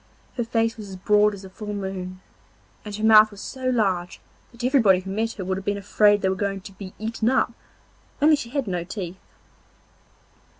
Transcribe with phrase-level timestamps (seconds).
[0.35, 2.21] Her face was as broad as a full moon,
[2.83, 4.19] and her mouth was so large
[4.51, 7.29] that everybody who met her would have been afraid they were going to be eaten
[7.29, 7.53] up,
[8.19, 9.19] only she had no teeth.